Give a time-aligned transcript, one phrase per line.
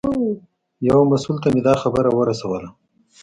[0.87, 2.69] یو مسوول ته مې دا خبره ورسوله.